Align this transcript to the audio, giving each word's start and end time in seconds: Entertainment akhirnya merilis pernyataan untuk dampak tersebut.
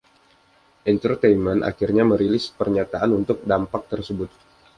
Entertainment 0.91 1.59
akhirnya 1.69 2.01
merilis 2.11 2.45
pernyataan 2.59 3.11
untuk 3.21 3.37
dampak 3.51 3.83
tersebut. 3.91 4.29